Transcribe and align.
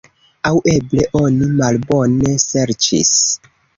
Aŭ 0.49 0.53
eble 0.71 1.03
oni 1.19 1.49
malbone 1.59 2.33
serĉis. 2.45 3.13